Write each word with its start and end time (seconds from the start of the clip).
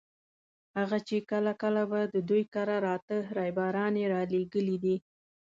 هغه 0.77 0.97
چې 1.07 1.17
کله 1.31 1.51
کله 1.61 1.81
به 1.91 1.99
د 2.15 2.15
دوی 2.29 2.43
کره 2.53 2.75
راته 2.87 3.15
ريباران 3.37 3.93
یې 4.01 4.05
رالېږلي 4.15 4.77
دي. 4.83 4.95